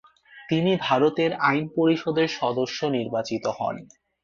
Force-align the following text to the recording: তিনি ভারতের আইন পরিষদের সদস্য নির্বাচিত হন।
তিনি 0.49 0.71
ভারতের 0.79 1.31
আইন 1.41 1.65
পরিষদের 1.75 2.27
সদস্য 2.39 2.79
নির্বাচিত 2.97 3.45
হন। 3.57 3.75